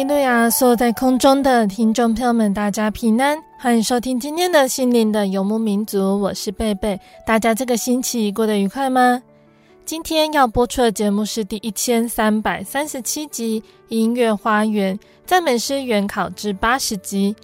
[0.00, 0.48] 利路亚！
[0.48, 6.98] 所有在空中的听众朋友们，大家平安，欢迎收听今天的心灵的游牧民族，我是贝贝。
[7.26, 9.22] 大家这个星期过得愉快吗？
[9.84, 17.36] 今天要播出的节目是第一千三百三十七集《音乐花园赞美诗原考》之八十集。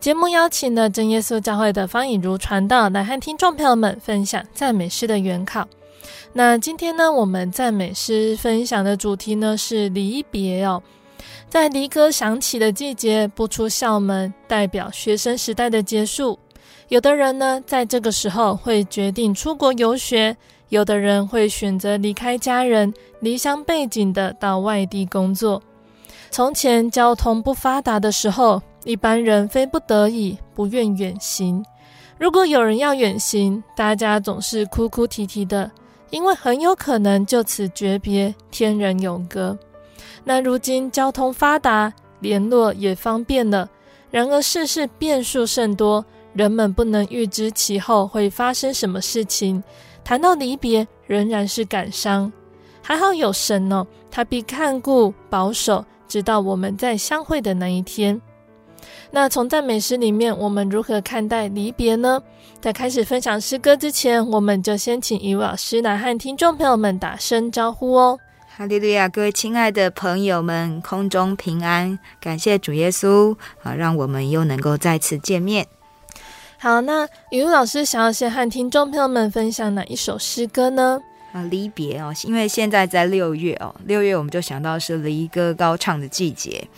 [0.00, 5.64] 节目邀请了真耶稣教会的方以如传道来和听众朋友们分享赞美诗的原考。
[6.32, 10.82] 那今天呢，我们赞美诗分享的主题呢是离别哦。
[11.48, 16.38] 在离歌响起的季节，不出校门，代表学生时代的结束。
[16.88, 20.34] 有的人呢，在这个时候会决定出国游学；
[20.70, 25.62] 有的人会选择离开家人、离乡背井的到外地工作。
[26.30, 31.64] 从前交通不发达的时候，一般人非不得已不愿远行。
[32.18, 35.70] 如果有人要远行，大家总是哭哭啼啼的，
[36.10, 39.58] 因为很有可能就此诀别，天人永隔。
[40.24, 43.68] 那如今交通发达，联络也方便了。
[44.10, 49.62] 然而世事变数甚多，人们不能预知其后会发生什么事情。
[50.02, 52.32] 谈到离别，仍然是感伤。
[52.82, 58.20] 还好有神哦，他必看顾保守，直到我们再相会的那一天。
[59.10, 62.20] 那从赞美诗里面，我们如何看待离别呢？
[62.60, 68.18] 在开始分享诗歌之前，我们就先请一位老师来和听众朋友们打声招呼哦。
[68.60, 69.08] 哈利路亚！
[69.08, 71.98] 各位亲爱的朋友们，空中平安！
[72.20, 75.66] 感谢主耶稣啊，让我们又能够再次见面。
[76.58, 81.00] 好，那雨露老师想要先和听众朋友们分享哪一首诗歌呢？
[81.32, 86.68] 啊，离别哦，因为现在在六月哦，六月我们就想到是离歌高唱的季节。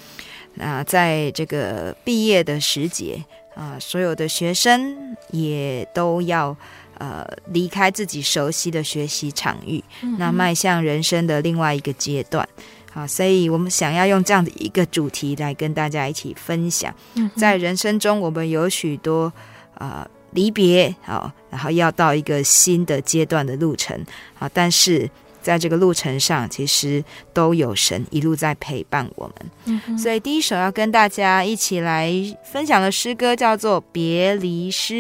[0.55, 3.25] 那在这个毕业的时节
[3.57, 6.57] 啊，所有的学生也都要。
[7.03, 12.49] 呃，离开自己熟悉的学习场域，嗯、那迈向人生的另外一个阶段，
[12.93, 19.33] 好，所以我们想要用这样的一个主题来跟大家一起分享，嗯、在人生中我们有许多
[19.79, 23.99] 呃离别，好，然后要到一个新的阶段的路程，
[24.35, 25.11] 好，但是
[25.43, 27.03] 在这个路程上，其实
[27.33, 32.13] 都有神一路在陪伴我们，嗯、所以第一首要跟大家一起来
[32.45, 34.95] 分享的诗歌叫做《别离诗》。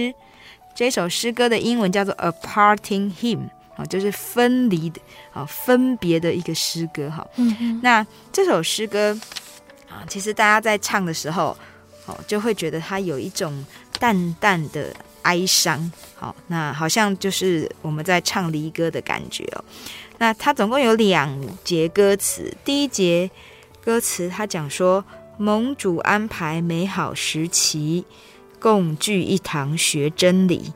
[0.74, 3.38] 这首诗歌的英文叫做《A Parting Hymn》
[3.76, 5.00] 啊，就是分离的
[5.32, 7.26] 啊，分别的一个诗歌哈。
[7.36, 7.80] 嗯。
[7.82, 9.18] 那这首诗歌
[9.88, 11.56] 啊，其实大家在唱的时候，
[12.06, 13.64] 哦，就会觉得它有一种
[13.98, 15.90] 淡淡的哀伤。
[16.16, 19.64] 好，那好像就是我们在唱离歌的感觉哦。
[20.18, 23.30] 那它总共有两节歌词，第一节
[23.84, 25.04] 歌词它讲说
[25.36, 28.04] ：“盟主安排美好时期。”
[28.62, 30.72] 共聚一堂学真理，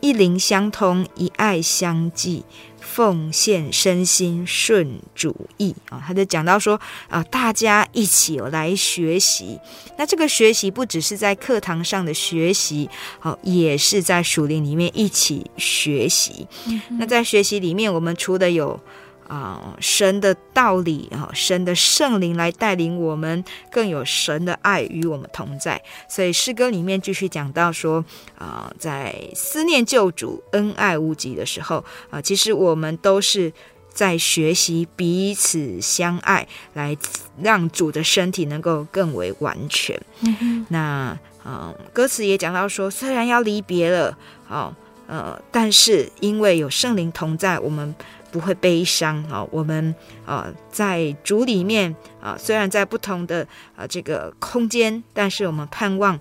[0.00, 2.44] 一灵相通，一爱相济，
[2.80, 6.02] 奉献身心顺主意啊！
[6.06, 9.58] 他就讲到说啊，大家一起来学习。
[9.98, 12.88] 那这个学习不只是在课堂上的学习，
[13.20, 16.46] 哦，也是在属灵里面一起学习。
[16.66, 18.80] 嗯、那在学习里面，我们除了有
[19.28, 25.82] 啊、呃，神的道理啊，神的圣灵来带领我们，更有神的爱与我们同在。
[26.08, 28.04] 所以诗歌里面继续讲到说
[28.38, 31.78] 啊、呃，在思念救主恩爱无极的时候
[32.08, 33.52] 啊、呃，其实我们都是
[33.92, 36.96] 在学习彼此相爱，来
[37.42, 40.00] 让主的身体能够更为完全。
[40.20, 44.16] 嗯、那嗯、呃，歌词也讲到说，虽然要离别了，
[44.48, 44.72] 哦，
[45.08, 47.92] 呃，但是因为有圣灵同在，我们。
[48.36, 49.42] 不会悲伤啊。
[49.50, 49.94] 我们
[50.26, 56.20] 啊，在主里面啊，虽然在不同的啊这个空间，但是我们盼望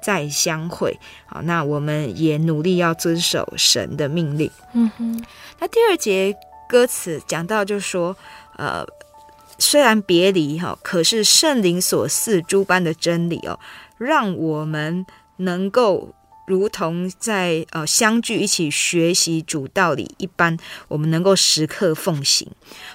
[0.00, 0.96] 再相会。
[1.26, 4.48] 好，那我们也努力要遵守神的命令。
[4.74, 5.24] 嗯哼。
[5.58, 6.36] 那第二节
[6.68, 8.16] 歌词讲到，就说，
[8.56, 8.86] 呃，
[9.58, 13.58] 虽然别离哈，可是圣灵所赐诸般的真理哦，
[13.98, 15.04] 让我们
[15.38, 16.14] 能够。
[16.46, 20.56] 如同在呃相聚一起学习主道理一般，
[20.86, 22.48] 我们能够时刻奉行。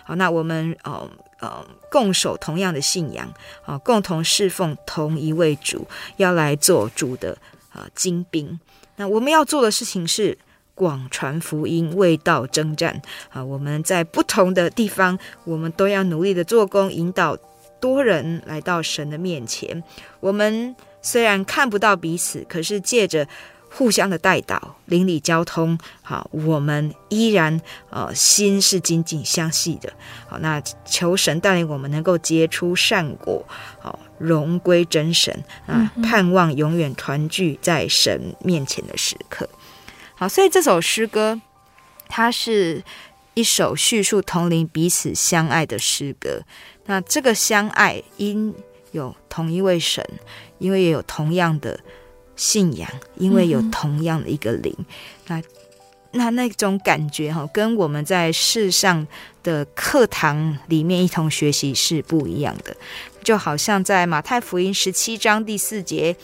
[0.06, 1.10] 好，那我们呃
[1.40, 3.32] 呃共守同样的信仰，
[3.66, 7.38] 啊，共同侍奉同一位主，要来做主的
[7.74, 8.58] 呃精兵。
[8.96, 10.38] 那我们要做的事情是
[10.74, 13.02] 广传福音，为道征战。
[13.30, 17.38] 啊，我们在不同的地方，我们都要努力的做工，引导
[17.82, 19.84] 多人来到神的面前。
[20.22, 20.74] 我们。
[21.02, 23.28] 虽然看不到彼此，可是借着
[23.70, 29.92] 互相的带导、邻里交通，好，我们依然呃心是紧紧相系的。
[30.28, 33.46] 好，那求神带领我们能够结出善果，
[33.80, 39.48] 好，荣归真神啊，盼望永远团聚在神面前的时刻。
[40.16, 41.40] 好，所以这首诗歌，
[42.10, 42.84] 它是
[43.34, 46.44] 一首叙述同龄彼此相爱的诗歌。
[46.88, 48.54] 那这个相爱因
[48.92, 50.06] 有同一位神。
[50.62, 51.78] 因为也有同样的
[52.36, 52.88] 信仰，
[53.18, 54.74] 因为有同样的一个灵，
[55.28, 55.42] 那
[56.12, 59.08] 那那种感觉哈，跟我们在世上
[59.42, 62.76] 的课堂里面一同学习是不一样的。
[63.24, 66.16] 就好像在马太福音十七章第四节，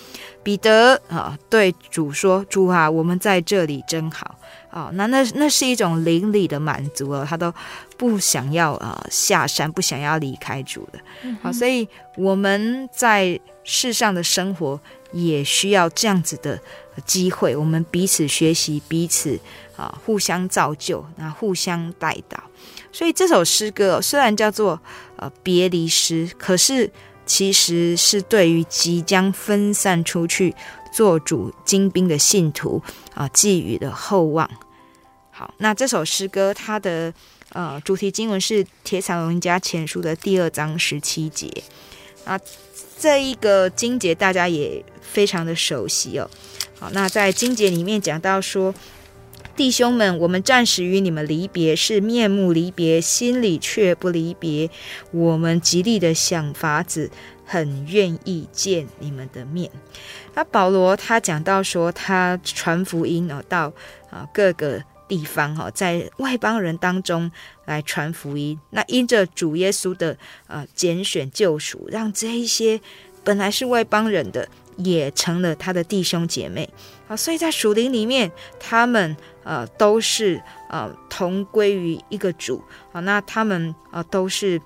[0.43, 4.35] 彼得啊对主说：“主啊，我们在这里真好
[4.79, 7.53] 啊！”那那那是一种灵里的满足哦，他都
[7.97, 10.99] 不想要啊下山，不想要离开主的。
[11.41, 13.39] 好，所以我们在。
[13.69, 14.79] 世上的生活
[15.11, 16.57] 也需要这样子的
[17.05, 19.37] 机会，我们彼此学习，彼此
[19.75, 22.41] 啊互相造就，那互相带导。
[22.93, 24.79] 所以这首诗歌虽然叫做
[25.17, 26.89] 呃别离诗，可是
[27.25, 30.55] 其实是对于即将分散出去
[30.93, 32.81] 做主精兵的信徒
[33.13, 34.49] 啊寄予的厚望。
[35.37, 37.13] 好，那这首诗歌它的
[37.53, 41.47] 呃主题经文是《帖撒罗尼迦前书》的第二章十七节
[42.25, 42.39] 啊。
[42.97, 46.27] 这一个经节大家也非常的熟悉哦。
[46.79, 48.73] 好，那在经节里面讲到说，
[49.55, 54.71] 弟兄们，我们暂时与你们离别，是面目离别，心里却不离别。
[55.11, 57.11] 我们极力的想法子，
[57.45, 59.69] 很愿意见你们的面。
[60.33, 63.71] 那保罗他讲到说，他传福音哦，到
[64.09, 64.83] 啊各个。
[65.07, 67.31] 地方哈，在外邦人当中
[67.65, 70.17] 来传福音，那因着主耶稣的
[70.47, 72.79] 呃拣选救赎，让这一些
[73.23, 76.69] 本来是外邦人的，也成了他的弟兄姐妹
[77.07, 77.15] 啊。
[77.15, 82.61] 所以在属灵里面，他们呃都是呃同归于一个主
[82.91, 82.99] 啊。
[83.01, 84.61] 那他们啊都是。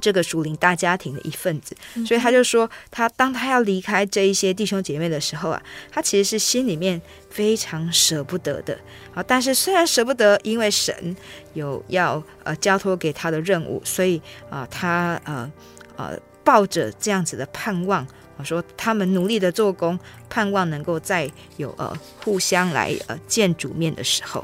[0.00, 1.76] 这个属灵大家庭的一份子，
[2.06, 8.76] 所以他就说，他当他要离开这一些弟兄姐妹的时候啊，他其实是心里面非常舍不得的。
[9.14, 11.14] 啊，但是虽然舍不得，因为神
[11.54, 15.50] 有要呃交托给他的任务，所以啊，他呃
[15.96, 18.06] 呃抱着这样子的盼望，
[18.36, 19.98] 我说他们努力的做工，
[20.28, 21.92] 盼望能够再有呃
[22.22, 24.42] 互相来呃见主面的时候。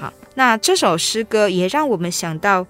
[0.00, 2.66] 好，那这首诗歌也让我们想到。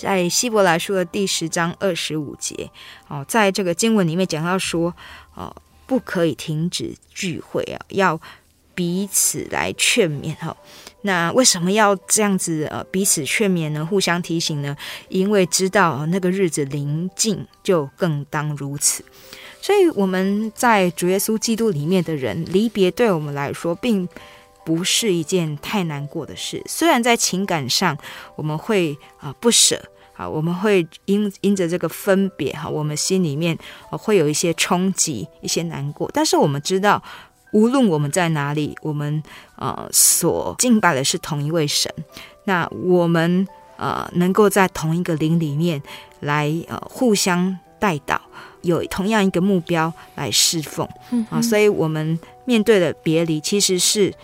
[0.00, 2.70] 在希伯来书的第十章二十五节，
[3.06, 4.94] 哦，在这个经文里面讲到说，
[5.34, 5.54] 哦，
[5.86, 8.18] 不可以停止聚会啊，要
[8.74, 10.56] 彼此来劝勉哈。
[11.02, 13.84] 那为什么要这样子呃彼此劝勉呢？
[13.84, 14.74] 互相提醒呢？
[15.10, 19.04] 因为知道那个日子临近，就更当如此。
[19.60, 24.08] 所以我们在主耶稣基督里面的人，离别对我们来说并。
[24.70, 27.98] 不是一件太难过的事，虽然在情感上
[28.36, 29.82] 我们会啊、呃、不舍
[30.16, 33.58] 啊，我们会因因着这个分别哈，我们心里面、
[33.90, 36.08] 呃、会有一些冲击、一些难过。
[36.14, 37.02] 但是我们知道，
[37.52, 39.20] 无论我们在哪里，我们
[39.56, 41.92] 呃所敬拜的是同一位神，
[42.44, 43.44] 那我们
[43.76, 45.82] 呃能够在同一个灵里面
[46.20, 48.20] 来呃互相代祷，
[48.62, 54.14] 有同样一个目标来侍奉啊、嗯呃，所以我们面对的别离其实是。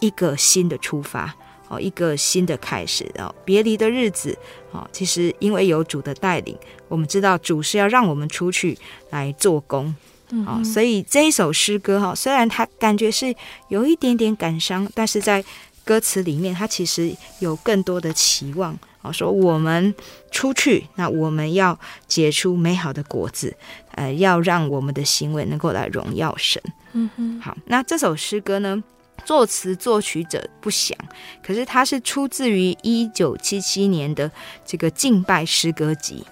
[0.00, 1.34] 一个新的出发
[1.68, 3.32] 哦，一个新的开始哦。
[3.44, 4.36] 别离的日子
[4.72, 6.56] 哦，其实因为有主的带领，
[6.88, 8.76] 我们知道主是要让我们出去
[9.10, 9.94] 来做工，
[10.30, 13.34] 嗯，哦，所以这一首诗歌哈，虽然它感觉是
[13.68, 15.44] 有一点点感伤，但是在
[15.84, 19.94] 歌词里面，它其实有更多的期望哦，说我们
[20.30, 23.56] 出去，那我们要结出美好的果子，
[23.92, 26.60] 呃，要让我们的行为能够来荣耀神。
[26.92, 28.82] 嗯哼，好，那这首诗歌呢？
[29.24, 30.96] 作词作曲者不详，
[31.42, 34.30] 可是它是出自于一九七七年的
[34.64, 36.24] 这个敬拜诗歌集。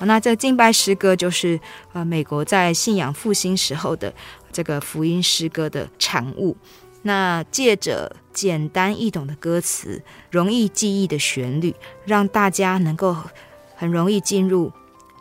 [0.00, 1.58] 那这敬拜诗歌就是
[1.92, 4.12] 呃美国在信仰复兴时候的
[4.52, 6.56] 这个福音诗歌的产物。
[7.02, 11.74] 那借着简单易懂的歌词、容易记忆的旋律，
[12.04, 13.16] 让大家能够
[13.76, 14.72] 很容易进入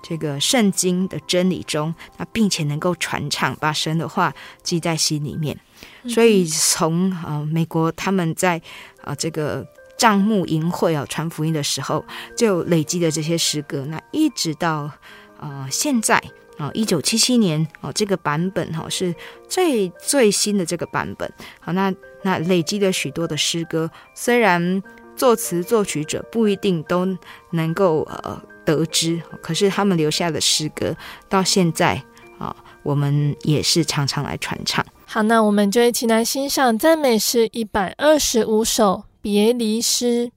[0.01, 5.57] 这个圣经的真理中，那并且能够传唱，把神的话记在心里面。
[6.07, 8.57] 所以从呃美国他们在
[9.01, 9.65] 啊、呃、这个
[9.97, 14.91] 帐目营会啊传福音的时候，就累积的这些诗歌，那一直到
[15.39, 16.21] 呃现在。
[16.57, 19.13] 啊，一九七七年哦，这个版本哈是
[19.49, 21.29] 最最新的这个版本。
[21.59, 24.81] 好，那那累积了许多的诗歌，虽然
[25.17, 27.05] 作词作曲者不一定都
[27.51, 30.95] 能够呃得知，可是他们留下的诗歌
[31.27, 32.01] 到现在
[32.39, 34.85] 啊，我们也是常常来传唱。
[35.07, 40.31] 好，那我们就一起来欣赏赞美诗一百二十五首别离诗。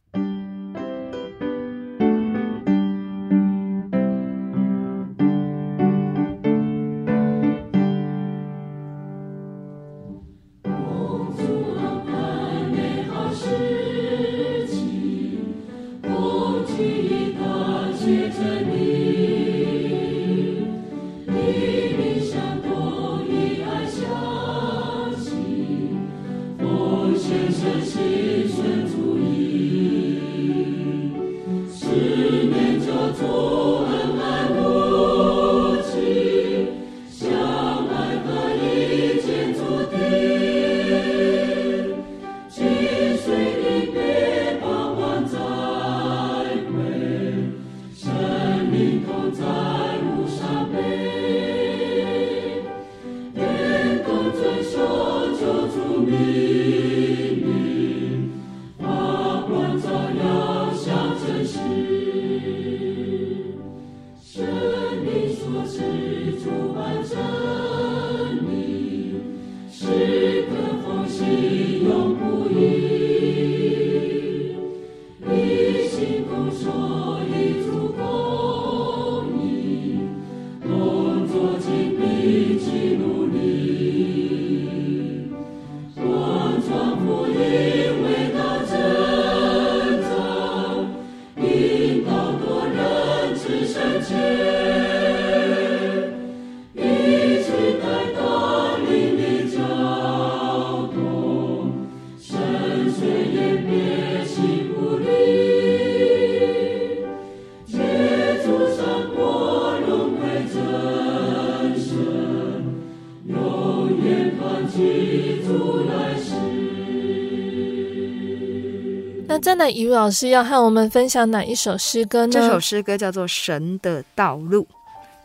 [119.71, 122.33] 于老师要和我们分享哪一首诗歌呢？
[122.33, 124.67] 这首诗歌叫做《神的道路》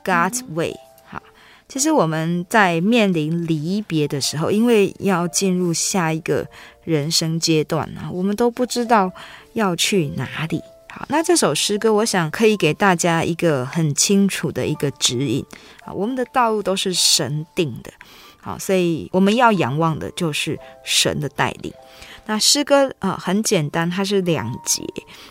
[0.08, 0.76] （God's Way）。
[1.06, 1.22] 好，
[1.68, 6.48] 其实我们在面临离别的时候，因为要进入下一个
[6.84, 9.12] 人生阶段啊，我们都不知道
[9.54, 10.62] 要去哪里。
[10.90, 15.44] 好，那这首诗歌，我想可以给大家一个很清楚的一个指引
[15.84, 15.92] 啊。
[15.92, 17.92] 我们的道路都是神定的，
[18.40, 21.74] 好，所以我们要仰望的就是神的带领。
[22.26, 24.84] 那诗歌啊、很简单，它是两节。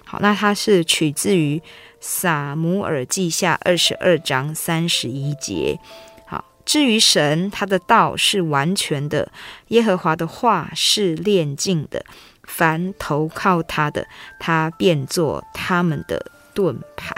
[0.04, 1.62] 好，那它是取自于
[2.00, 5.78] 撒母耳记下二十二章三十一节。
[6.26, 9.30] 好，至于神，他的道是完全的，
[9.68, 12.04] 耶和华的话是炼净的，
[12.42, 14.06] 凡投靠他的，
[14.38, 17.14] 他便做他们的盾牌。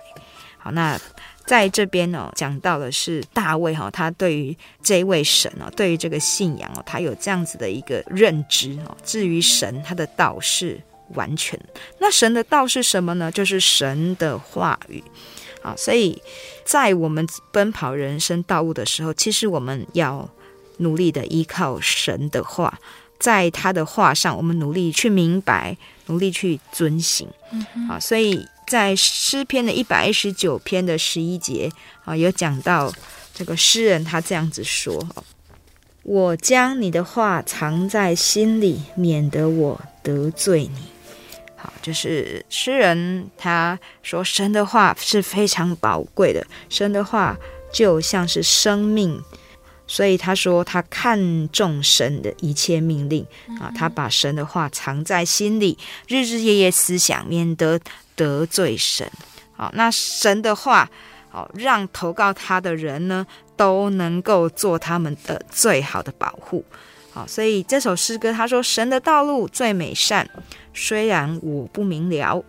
[0.59, 0.99] 好，那。
[1.47, 8.97] 在这边呢，讲到的是大卫哈，他对于这位神哦，对于这个信仰哦，他有这样子的一个认知哦。
[9.05, 11.61] 至于神，他的道是完全。
[11.99, 13.31] 那神的道是什么呢？
[13.31, 15.05] 就是神的话语
[15.63, 15.75] 啊。
[15.77, 16.21] 所以
[16.65, 20.27] 在我们奔跑人生道路的时候，其实我们要
[20.79, 22.79] 努力的依靠神的话，
[23.19, 27.29] 在他的话上，我们努力去明白，努力去遵行。
[27.53, 28.47] 嗯，啊，所以。
[28.67, 31.71] 在诗篇的一百一十九篇的十一节
[32.05, 32.93] 啊，有讲到
[33.33, 35.07] 这个诗人他这样子说
[36.03, 40.83] ：“我将你的话藏在心里，免得我得罪你。”
[41.57, 47.37] 好，就是诗人他说神的话是非常宝贵的，神的话
[47.73, 49.19] 就像是生命，
[49.95, 53.25] 所以他说他看重神的一切命令
[53.61, 57.79] 啊，他把神的话藏在心里，日日夜夜思想，免得。
[58.17, 59.11] 得罪神，
[59.57, 60.89] 好，那神的话，
[61.31, 66.65] 好，让投靠他的人呢，都能够做他们的最好的保护，
[67.13, 70.31] 好，所以这首诗歌他说：“神的道路最美善，
[70.73, 72.45] 虽然我不明了。”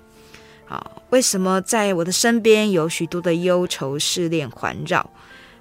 [0.69, 5.09] 好，为什么在我的身边有许多的忧愁试炼环绕？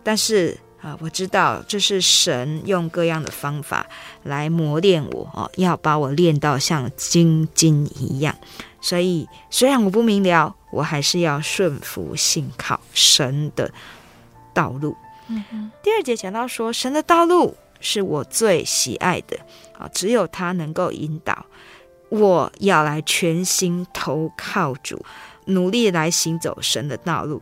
[0.02, 3.86] 但是啊，我知道这是神用各样的方法
[4.22, 8.36] 来磨练我哦，要把我练到像金金一样。
[8.82, 13.72] 所以虽然我不明了，我还是要顺服信靠神的
[14.52, 14.94] 道路。
[15.28, 15.70] 嗯哼。
[15.82, 19.38] 第二节讲到说，神的道路是我最喜爱的
[19.78, 21.46] 啊，只有他能够引导。
[22.10, 25.02] 我要来全心投靠主，
[25.46, 27.40] 努力来行走神的道路，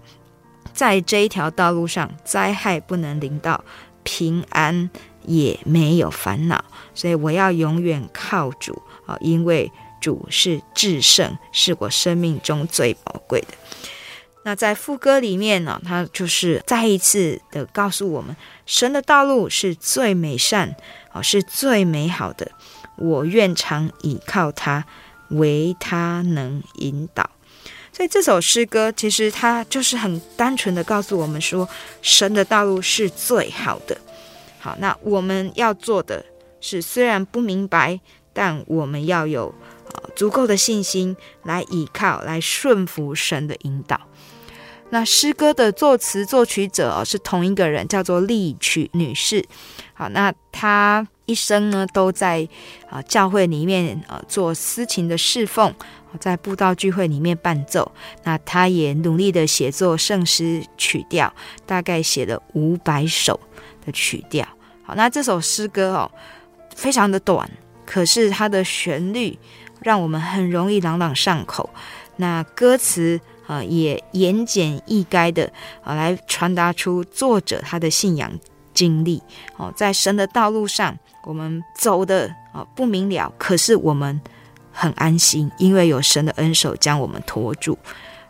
[0.73, 3.64] 在这一条道路上，灾害不能临到，
[4.02, 4.91] 平安
[5.25, 6.64] 也没有烦恼，
[6.95, 13.49] 所以我要永远靠主啊，因为主是至圣，是我生命中最宝贵的。
[14.45, 18.37] 那在副歌里面呢，他就是再一次的告诉我们，
[18.67, 20.75] 神的道路是最美善
[21.12, 22.50] 啊，是最美好的。
[22.97, 24.85] 我愿常倚靠他，
[25.31, 27.31] 唯他能引导。
[27.92, 31.68] 所以这首诗歌其实它就是很单纯的告诉我们说，
[32.00, 33.96] 神的道路是最好的。
[34.58, 36.25] 好，那我们要做的
[36.61, 38.00] 是，虽然不明白，
[38.32, 39.54] 但我们要有
[39.92, 44.00] 呃足够的信心来依靠，来顺服神的引导。
[44.90, 49.44] 那诗歌的作词作曲者，是同一个人，叫做丽曲女士。
[49.92, 51.06] 好，那她。
[51.25, 52.46] 一生呢都在
[52.90, 55.72] 啊教会里面啊做司琴的侍奉，
[56.21, 57.90] 在布道聚会里面伴奏。
[58.25, 61.33] 那他也努力的写作圣诗曲调，
[61.66, 63.38] 大概写了五百首
[63.85, 64.47] 的曲调。
[64.83, 66.11] 好，那这首诗歌哦
[66.75, 67.50] 非常的短，
[67.85, 69.38] 可是它的旋律
[69.81, 71.71] 让我们很容易朗朗上口。
[72.16, 75.50] 那歌词啊也言简意赅的
[75.83, 78.31] 啊来传达出作者他的信仰
[78.75, 79.23] 经历。
[79.57, 80.99] 哦，在神的道路上。
[81.25, 84.21] 我们走的啊不明了，可是我们
[84.73, 87.79] 很安心，因为有神的恩手将我们托住。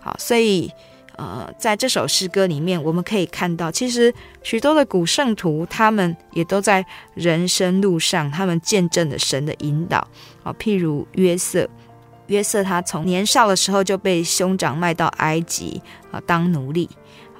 [0.01, 0.71] 好，所以
[1.17, 9.99] 呃，在这首诗歌里面，我们可以看到，其实许多的古圣徒，他们也都在人生路上，他们见证了神的引导。
[10.43, 11.69] 啊，譬如约瑟，
[12.27, 16.89] 约瑟他从年少的时候就被兄长卖到埃及啊当奴隶。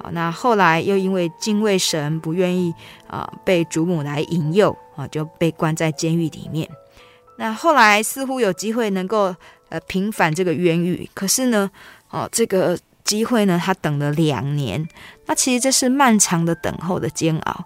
[0.01, 2.73] 好，那后来又因为敬畏神，不愿意
[3.07, 4.75] 啊被祖母来引诱。
[4.95, 6.69] 啊，就被关在监狱里面。
[7.43, 9.35] 那后来似乎有机会能够
[9.67, 11.69] 呃平反这个冤狱，可是呢，
[12.09, 14.87] 哦，这个机会呢，他等了两年。
[15.25, 17.65] 那其实这是漫长的等候的煎熬。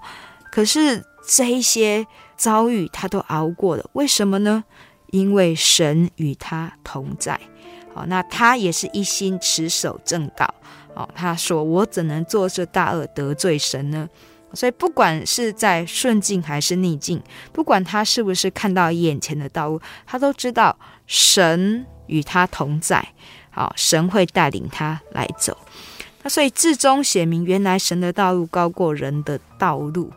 [0.51, 2.03] 可是这一些
[2.35, 4.63] 遭遇他都熬过了，为什么呢？
[5.11, 7.39] 因为神与他同在。
[7.93, 10.51] 好，那他也是一心持守正道。
[10.95, 14.09] 哦，他说：“我怎能做这大恶得罪神呢？”
[14.58, 17.22] 所以，不管是在顺境还是逆境，
[17.54, 23.08] 不管他是不是看到眼前的道路，他都知道神与他同在。
[23.52, 25.56] 好，神会带领他来走。
[26.24, 30.12] 那所以，至终写明，原来神的道路高过人的道路。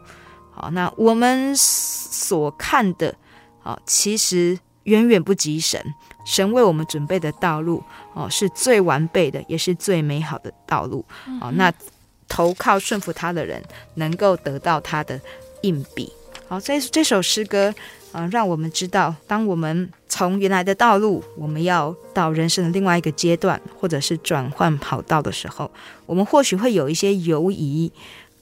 [0.53, 3.15] 好，那我们所看的，
[3.63, 5.79] 好，其实远远不及神。
[6.25, 11.05] 神为我们准备的道路，哦，是最完备的，也是最美好的道路。
[11.39, 11.71] 好，那。
[12.31, 13.63] 投靠顺服他的人，
[13.97, 15.21] 能够得到他的
[15.61, 16.09] 应许。
[16.49, 17.75] 好，这这首诗歌，
[18.13, 25.71] 嗯、让我们知道，当我们从原来的道路，我们要到人生的另外一个阶段，或者是转换跑道的时候，
[26.07, 27.93] 我们或许会有一些犹疑，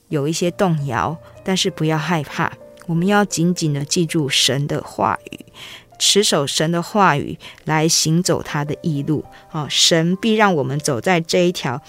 [0.07, 2.51] 有一些动摇，但是不要害怕，
[2.87, 5.39] 我们要紧紧的记住神的话语，
[5.99, 9.23] 持守神的话语来行走他的义路。
[9.51, 11.79] 啊、神必让我们走在这一条。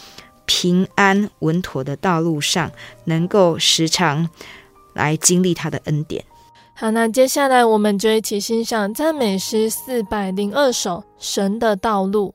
[0.53, 2.73] 平安稳妥的道路上，
[3.05, 4.29] 能够时常
[4.95, 6.25] 来经历他的恩典。
[6.75, 12.35] 好，那接下来我们就一起欣赏赞美诗四百零二首《神的道路》。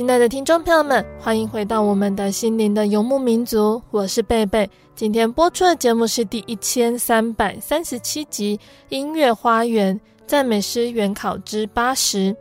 [0.00, 4.66] 亲爱的听众朋友们，欢迎回到我们的心灵的游牧民族，我是贝贝。
[4.96, 8.56] 今天播出的节目是第一千三百三十七集
[8.88, 12.32] 《音乐花园赞美诗原考之八十》。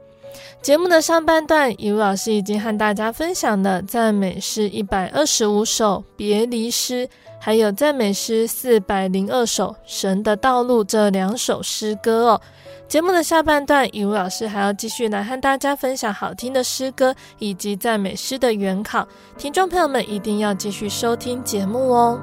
[0.61, 7.09] 节目的上半段，以如老师已经和大家分享了赞美诗一百二十五首别离诗，
[7.41, 12.41] 还有赞美诗四百零二首神的道路这两首诗歌哦。
[12.89, 22.19] 节目的下半段，以武老师还要继续来和大家分享好听的诗歌以及赞美诗的原考，听众朋友们一定要继续收听节目哦。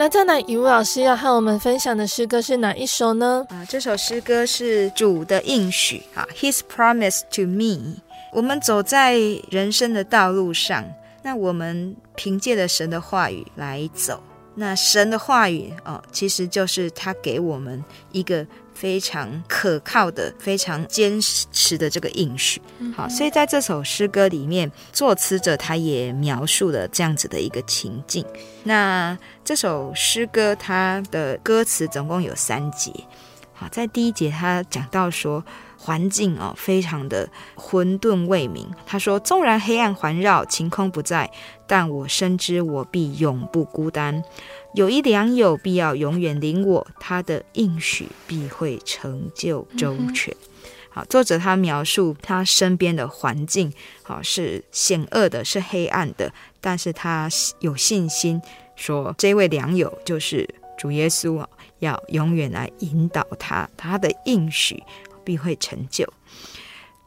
[0.00, 3.44] 那再来，以如老师要和我们分享的诗歌是哪一首呢？
[3.48, 7.96] 啊，这首诗歌是主的应许啊，His promise to me。
[8.32, 9.18] 我们走在
[9.50, 10.84] 人生的道路上，
[11.24, 14.22] 那我们凭借着神的话语来走。
[14.54, 18.46] 那神的话语哦，其实就是他给我们一个。
[18.78, 22.62] 非常可靠的、非常坚持的这个应许，
[22.94, 28.24] 好，所以在这首诗歌里面，作词者他也描述了这样子的一个情境。
[28.62, 32.92] 那这首诗歌它的歌词总共有三节，
[33.52, 35.44] 好，在第一节他讲到说，
[35.78, 41.30] 环境哦非常的混沌未明，他说，纵然黑暗环绕，晴空不在，
[41.68, 44.22] 但我深知我必永不孤单。
[44.74, 50.36] 有一良友必要永远领我，他的应许必会成就周全。
[50.90, 57.28] 好，作者他描述他身边的环境，好是险恶的，是黑暗的，但是他
[57.60, 58.42] 有信心
[58.74, 64.82] 说，这位良友就是主耶稣啊，要永远来引导他，他的应许
[65.28, 66.10] 必会成就。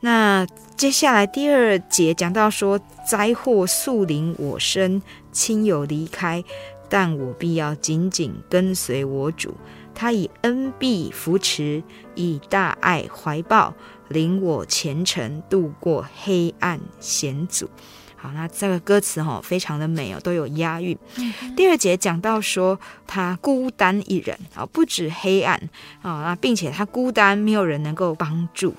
[0.01, 0.45] 那
[0.77, 6.43] 接下来第二节讲到说，灾祸速临我身，亲友离开。
[6.87, 9.55] 但我必要紧紧跟随我主，
[9.95, 11.81] 他以恩必扶持，
[12.15, 13.73] 以大爱怀抱，
[14.09, 17.69] 领我前程度过黑暗险阻。
[18.21, 20.95] 好，那这个歌词哈非常的美哦，都有押韵。
[21.17, 25.57] 嗯、第二节讲到说他孤单一人啊，不止黑暗
[26.01, 28.75] 啊，那并且他孤单，没有人能够帮助。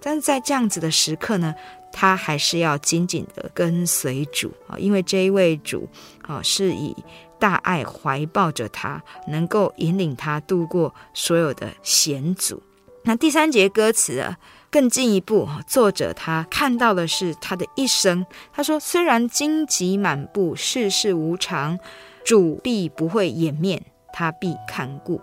[0.00, 1.54] 但是在这样子的时刻呢，
[1.92, 5.88] 他还是要紧紧的跟随主啊，因为这一位主
[6.22, 6.96] 啊是以。
[7.40, 12.62] 大爱怀抱着他，能够引领他度过所有的险阻。
[13.04, 14.36] 那第三节歌词啊，
[14.70, 18.24] 更进一步，作者他看到的是他的一生。
[18.52, 21.78] 他说：“虽然荆棘满布，世事无常，
[22.24, 23.82] 主必不会掩面，
[24.12, 25.20] 他必看顾。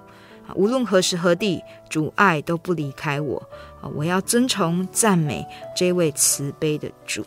[0.55, 3.49] 无论何时何地，主爱都不离开我。
[3.93, 7.23] 我要尊崇赞美这位慈悲的主。”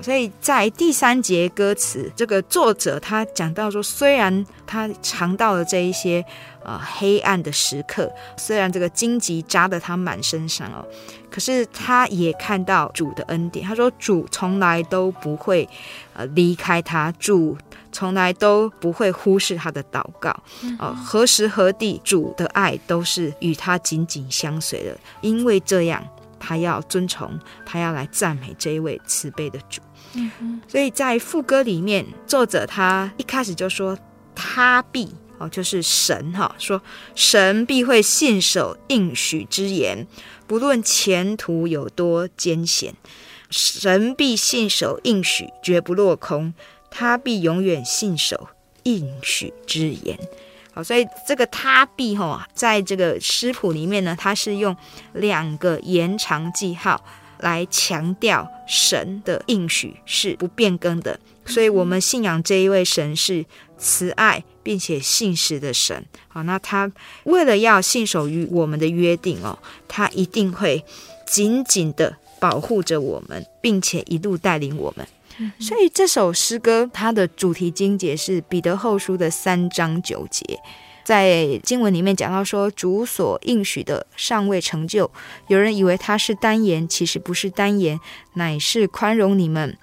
[0.00, 6.24] 所以在第三节歌词，这个作者他讲到说，虽然他尝到了这一些
[6.64, 10.84] 呃黑暗的时刻，虽然这个荆棘扎得他满身上哦，
[11.30, 13.64] 可是他也看到主的恩典。
[13.64, 15.68] 他说，主从来都不会
[16.14, 17.56] 呃离开他，主
[17.92, 20.34] 从来都不会忽视他的祷告。
[20.78, 26.02] 呃，何时何地，主的爱都是与他紧紧相随的，因为这样。
[26.44, 29.80] 他要遵从，他要来赞美这一位慈悲的主。
[30.14, 33.96] 嗯，所以在副歌里面，作者他一开始就说
[34.34, 36.82] 他必哦，就是神哈，说
[37.14, 40.06] 神必会信守应许之言，
[40.48, 42.92] 不论前途有多艰险。
[43.48, 46.52] 神必信守应许，绝不落空，
[46.90, 48.48] 他必永远信守
[48.82, 50.18] 应许之言。
[50.74, 54.74] 好，所以这个他必哈，在这个诗谱里面呢，它是用
[55.12, 57.04] 两个延长记号
[57.40, 61.18] 来强调神的应许是不变更的。
[61.44, 63.44] 所以我们信仰这一位神是
[63.76, 66.02] 慈爱并且信实的神。
[66.28, 66.90] 好，那他
[67.24, 70.82] 为了要信守于我们的约定哦，他一定会
[71.26, 75.06] 紧紧的保护着我们，并且一路带领我们。
[75.58, 80.58] 所以这首诗歌，它的主题经节是彼得后书的三章九节，
[81.04, 85.10] 在经文里面讲到说，主所应许的尚未成就，
[85.48, 87.98] 有人以为他是单言，其实不是单言，
[88.34, 89.76] 乃是宽容你们，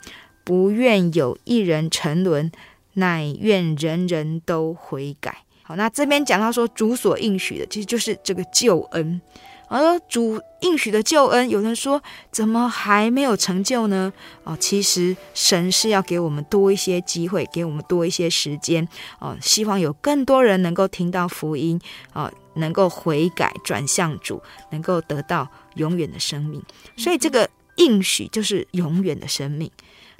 [0.44, 2.52] 不愿有一人沉沦，
[2.94, 5.44] 乃愿人人都悔改。
[5.64, 9.22] 好，那这边讲到说，主所应许的，其实就是这个救恩。
[9.70, 12.02] 而主应许的救恩，有人说
[12.32, 14.12] 怎么还没有成就呢？
[14.44, 18.88] 哦，其实神是要给我们多一些机会，给我们多一些时间
[19.20, 21.80] 哦，希望有更多人能够听到福音
[22.14, 26.62] 哦，能够悔改转向主，能够得到永远的生命。
[26.98, 29.72] 所以这个应许就是永远的生命。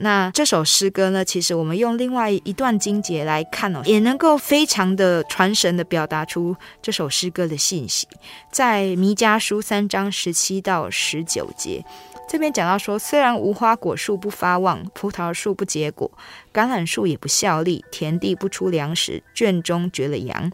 [0.02, 8.08] 那这首诗歌呢，其实我们用另外一段经节来看哦，也能够非常的传神的表达出这首诗歌的信息。
[8.52, 11.84] 在弥迦书三章十七到十九节，
[12.30, 16.10] 这边讲到说，虽然无花果树不发旺，葡萄树不结果，
[16.54, 20.52] 橄榄树也不效力，田地不出粮食，圈中绝了羊，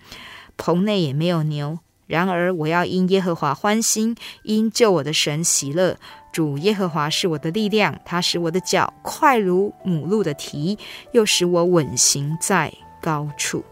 [0.57, 1.77] 棚内也没有牛，
[2.07, 5.97] 然而我要因耶和华欢心，因救我的神喜乐。
[6.35, 10.77] 主耶和华是我的力量，他使我的脚快如母鹿的蹄，
[11.13, 13.63] 又使我稳行在高处。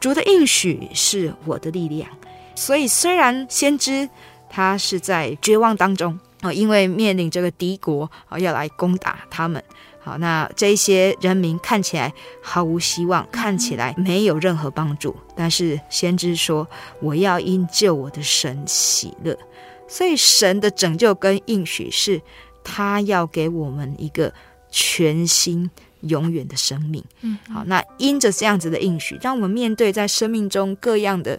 [0.00, 2.08] 主的应许是我的力量，
[2.54, 4.08] 所以虽然先知
[4.48, 9.62] 他是在绝望当中啊，因为面临这个敌国啊要来攻打他们，
[10.00, 16.66] 好，那这些人民看起来毫无希望，看起来没有任何帮助，但是先知说
[17.02, 19.36] ：“我要因救我的神喜乐。”
[19.92, 22.22] 所以神的拯救跟应许是，
[22.64, 24.32] 他要给我们一个
[24.70, 27.04] 全新、永远的生命。
[27.20, 31.38] 嗯，好，那因着这样子的应许，让我们面对在生命中各样的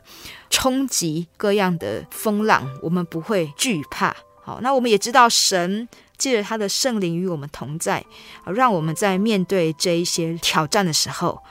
[0.52, 4.16] 冲击、各样的风浪，我们不会惧怕。
[4.44, 8.06] 好，那我们也知道神借着他的圣灵与我们同在，
[8.44, 11.44] 好，让我们在面对这一些挑战的时候，好。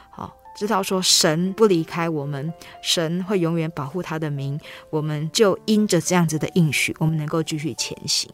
[0.62, 4.57] 知道说神不离开我们，神会永远保护他的名，
[4.90, 8.31] 我们就因着这样子的应许，我们能够继续前行。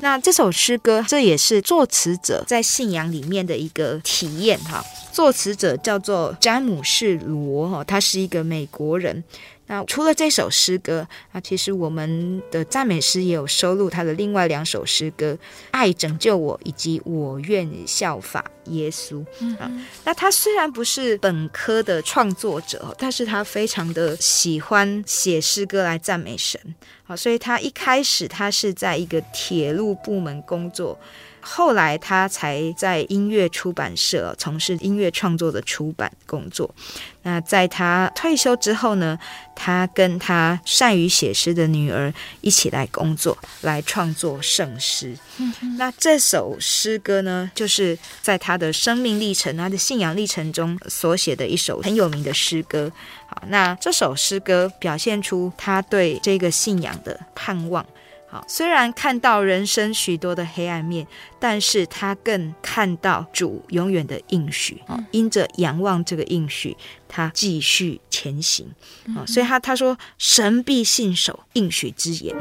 [0.00, 4.80] 那这首诗歌，这也是作词者在信仰里面的一个体验哈。
[5.10, 9.24] 作词者叫做詹姆士罗哈，他是一个美国人。
[9.68, 15.32] 那除了这首诗歌，那其实我们的赞美诗也有收录他的另外两首诗歌
[15.72, 19.24] 《爱拯救我》以及《我愿效法耶稣》
[19.58, 19.70] 啊。
[20.04, 26.60] 那他虽然不是本科的创作者，但是他非常的喜欢写诗歌来赞美神
[27.04, 30.98] 好，所以他一开始他是在一个铁路部门工作。
[31.48, 36.74] 后来他才在音乐出版社从事音乐创作的出版工作。
[37.22, 39.16] 那在他退休之后呢，
[39.54, 45.16] 他跟他善于写诗的女儿一起来工作，来创作圣诗。
[45.38, 52.90] 嗯、那这首诗歌呢，就是在他的生命历程、他的信仰历程中所写的一首很有名的诗歌。
[53.28, 57.84] 好，那这首诗歌表现出他对这个信仰的盼望。
[58.28, 61.06] 好，虽然看到人生许多的黑暗面，
[61.38, 64.82] 但是他更看到主永远的应许。
[65.12, 66.76] 因着仰望这个应许，
[67.08, 68.66] 他继续前行。
[69.16, 72.34] 啊，所以他他说，神必信守应许之言。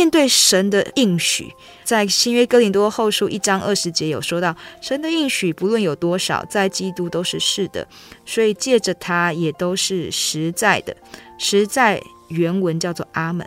[0.00, 1.52] 面对神的应许，
[1.84, 7.86] 在新约哥林多后书一章二十节有说到，神的应许不论有多少，在基督都是是的，
[8.24, 10.96] 所以借着他也都是实在的。
[11.36, 13.46] 实在原文叫做阿门，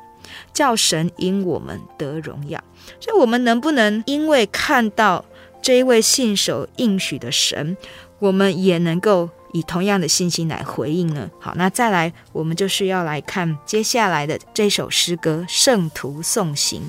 [0.54, 2.64] 叫神因我们得荣耀。
[3.00, 5.26] 所以，我们能不能因为看到
[5.60, 7.76] 这一位信守应许的神，
[8.20, 11.30] 我们也能够以同样的信心来回应呢？
[11.40, 16.82] 好，那再来，我们就是要来看接下来的这首诗歌《圣徒送行》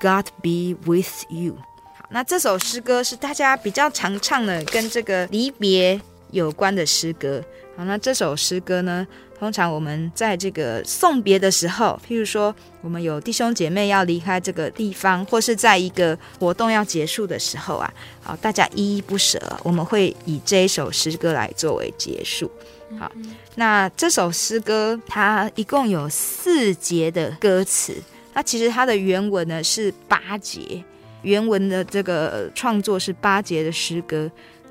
[0.00, 1.56] ，God be with you。
[1.96, 7.42] 好，那这首诗歌是大家比较常唱的，跟这个离别有关的诗歌。
[7.78, 9.06] 好，那这首诗歌呢，
[9.38, 22.50] 通常我们在这个送别的时候，譬如说我们有弟兄姐妹要离开这个地方，或是在一个活动要结束的时候啊，好，大家依依不舍，我们会以这一首诗歌来作为结束。
[22.98, 23.12] 好，
[23.54, 27.94] 那这首诗歌它一共有四节的歌词，
[28.34, 30.82] 那其实它的原文呢是八节，
[31.22, 34.28] 原文的这个创作是八节的诗歌。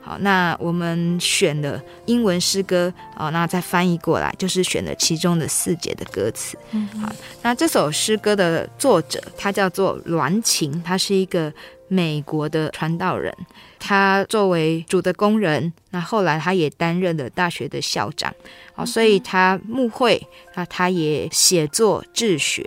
[0.08, 6.58] 好，那我们选了英文诗歌，好，那再翻译过来，就是选了其中的四节的歌词。
[6.72, 11.52] 嗯好，那这首诗歌的作者他叫做栾琴，他是一个
[11.90, 13.36] 美国的传道人，
[13.80, 18.34] 他作为主的工人，那后来他也担任了大学的校长，
[18.74, 22.66] 好，所以他牧会，那他也写作治学，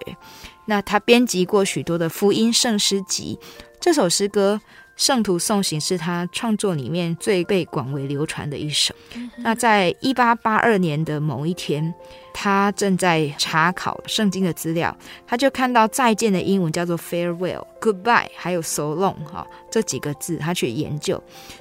[0.67, 3.39] 那他编辑过许多的福音圣诗集，
[3.81, 4.61] 这首诗歌。
[5.01, 8.95] 《圣徒颂行》是他创作里面最被广为流传的一首。
[9.39, 11.95] 那在一八八二年的某一天，
[12.35, 14.95] 他正在查考圣经的资料，
[15.27, 21.21] 他就看到再见的英文叫做 farewell、goodbye，还有 so long 哈这几个字，他去研究。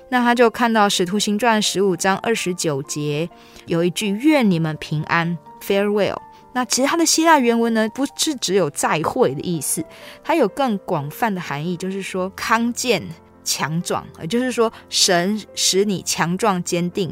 [0.09, 3.29] 那他就看到《使徒行传》十五章二十九节
[3.67, 6.17] 有一句“愿你们平安 ”，farewell。
[6.51, 9.85] 那其实它的希腊原文呢，不是只有再会的意思，
[10.23, 13.01] 它有更广泛的含义，就是说康健。
[13.49, 17.11] 强壮，也就是说，神使你强壮坚定，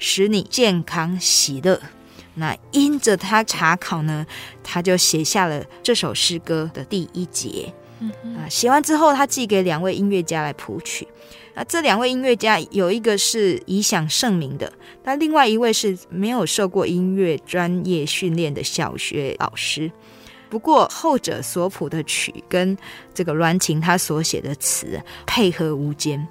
[0.00, 1.80] 使你健康喜乐。
[2.34, 4.26] 那因着他查考呢，
[4.64, 7.72] 他就写下了这首诗歌的第一节。
[8.36, 11.06] 啊，写完之后，他寄给两位音乐家来谱曲。
[11.54, 14.70] 那这两位音乐家有一个是影响盛名的，
[15.02, 19.90] 但另外一位是没有受过音乐专业训练的小学老师。
[20.48, 22.76] 不过后者所谱的曲跟
[23.12, 26.26] 这个栾琴他所写的词配合无间，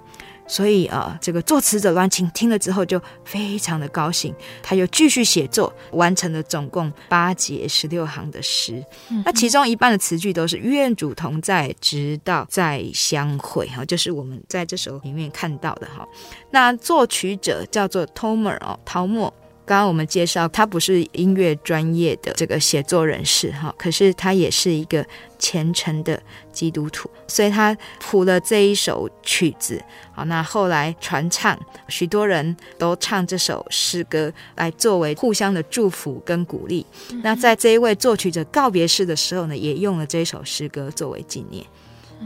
[0.47, 8.83] 所以啊，这个作词者栾琴听了之后就非常的高兴，他又继续写作，完成了总共八节十六行的诗。
[9.25, 16.07] 那其中一半的词句都是“愿主同在，直到再相会”哈，就是我们在这首里面看到的哈。
[16.51, 19.33] 那作曲者叫做 Tomer 哦，陶默。
[19.65, 25.03] 刚刚我们介绍，他不是音乐专业的这个写作人士哈，可是他也是一个
[25.39, 29.83] 虔诚的基督徒，所以他谱了这一首曲子。
[30.13, 36.85] 好，那后来传唱，许多人都唱这首诗歌来作为互相的祝福跟鼓励。
[37.23, 41.65] 那在这一位作曲者告别式的时候呢，也用了这首诗歌作为纪念。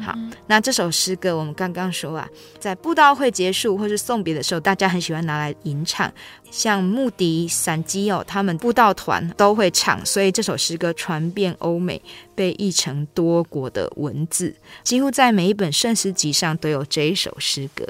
[0.02, 0.18] 好，
[0.48, 2.28] 那这首诗歌我们刚刚说啊，
[2.60, 6.12] 在布道会结束或是送别的时候，大家很喜欢拿来吟唱，
[6.50, 12.02] 像穆迪、闪基哦，他们布道团都会唱，所以这首诗歌传遍欧美，
[12.36, 17.86] 被译成多国的文字，几乎在每一本圣诗集上都有这一首诗歌。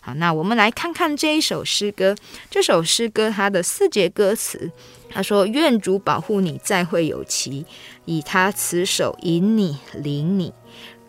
[0.00, 2.14] 好，那我们来看看这一首诗歌，
[2.50, 4.70] 这首诗歌它的四节歌词，
[5.08, 7.64] 他说：“愿主保护你，再会有期，
[8.04, 10.52] 以他慈手引你，领你。”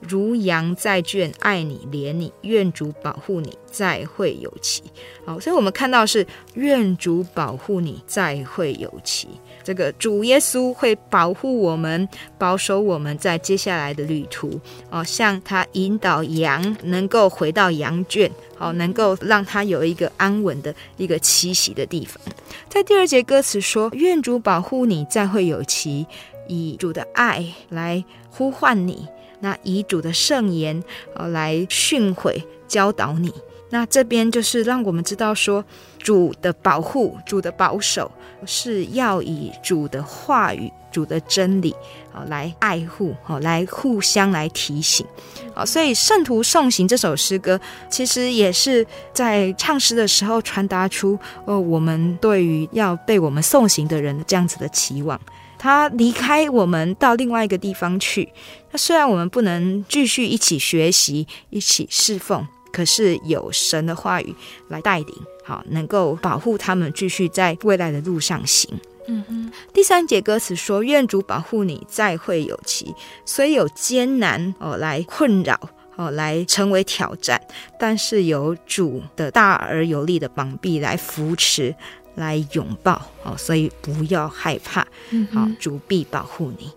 [0.01, 4.83] 如羊在圈，爱你怜你，愿主保护你，再会有期。
[5.25, 9.27] 好，所以我们看到是愿主保护你，再会有期。
[9.63, 14.59] 这个主耶稣会保护我们，保守我们在接下来的旅途。
[14.91, 22.21] 哦，像他引导羊能够回到羊圈，好，能够让他有一个安稳的一个栖息的地方。
[22.69, 26.05] 在第二节歌词说：愿主保护你，再会有期，
[26.47, 29.07] 以主的爱来呼唤你。
[29.45, 30.83] 那遗嘱的圣言，
[31.13, 33.31] 呃，来训诲教导你。
[33.69, 35.63] 那这边就是让我们知道说，
[35.99, 38.11] 主的保护、主的保守，
[38.47, 41.75] 是要以主的话语、主的真理，
[42.11, 45.05] 啊，来爱护，哦，来互相来提醒。
[45.53, 55.19] 啊，所以《圣徒送行》这首诗歌，其实也是在唱诗的时候传达出，哦，我们对于要被我们送行的人这样子的期望。
[55.65, 58.31] 他离开我们到另外一个地方去。
[58.69, 64.35] 那虽然我们不能继续一起学习、一起侍奉，可是有神的话语
[64.67, 68.79] 来带领，好，能够保护他们继续在未来的路上行。
[69.07, 69.51] 嗯哼。
[69.73, 72.93] 第三节歌词说：“愿主保护你，再会有期，
[73.25, 75.59] 虽有艰难哦来困扰
[75.95, 77.41] 哦来成为挑战，
[77.79, 81.75] 但是有主的大而有力的膀臂来扶持，
[82.15, 84.87] 来拥抱哦，所以不要害怕，
[85.31, 86.71] 好、主必保护你。”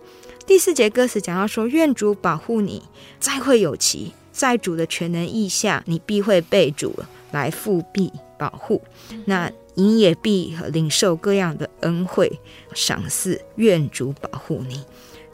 [0.45, 2.81] 第四节歌词讲到说：“愿主保护你，
[3.19, 6.93] 再会有期，在主的全能意下，你必会被主
[7.31, 8.81] 来复庇保护。
[9.25, 12.39] 那你也必领受各样的恩惠
[12.73, 13.39] 赏赐。
[13.57, 14.83] 愿主保护你。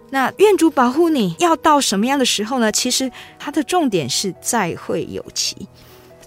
[0.10, 2.70] 那愿主保护你要到什么样的时候呢？
[2.72, 5.56] 其实它的重点是再会有期。”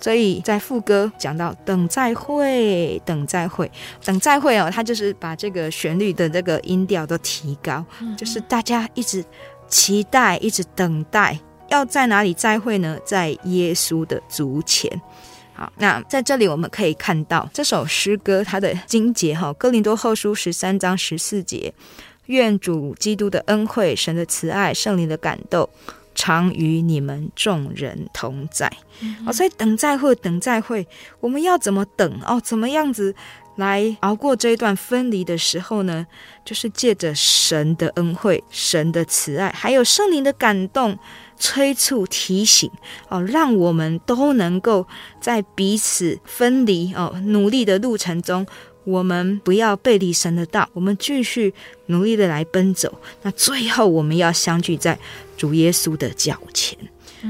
[0.01, 3.71] 所以在副歌讲到等再会，等再会，
[4.05, 9.25] 等再会哦，他就是把这个旋律的这个音调都提高，嗯、就是大家一直
[9.69, 11.39] 期待，一直等待，
[11.69, 12.99] 要在哪里再会呢？
[13.05, 14.91] 在耶稣的足前。
[15.53, 21.75] 好，那在这里我们可以看到这首诗歌它的经节哈，《哥林多后书》十三章十四节，
[22.27, 25.69] 愿主基督的恩惠、神的慈爱、圣灵的感动。
[26.19, 28.69] 常与你们众人同在，
[29.01, 30.85] 嗯、哦，所以等再会，等再会，
[31.21, 32.41] 我们要怎么等哦？
[32.41, 33.15] 怎么样子
[33.55, 36.05] 来熬过这一段分离的时候呢？
[36.45, 40.99] 就是借着神的恩惠、神的慈爱，还有圣灵的感动、
[41.39, 42.69] 催促、提醒
[43.09, 44.85] 哦，让我们都能够
[45.21, 48.45] 在彼此分离哦、努力的路程中。
[48.85, 51.53] 我们不要背离神的道，我们继续
[51.87, 52.91] 努力的来奔走。
[53.21, 54.99] 那最后我们要相聚在
[55.39, 56.77] 主耶稣的脚前。